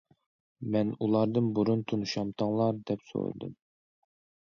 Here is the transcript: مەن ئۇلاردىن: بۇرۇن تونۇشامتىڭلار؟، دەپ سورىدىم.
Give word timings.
مەن 0.75 0.93
ئۇلاردىن: 1.07 1.51
بۇرۇن 1.59 1.85
تونۇشامتىڭلار؟، 1.93 2.83
دەپ 2.91 3.09
سورىدىم. 3.15 3.57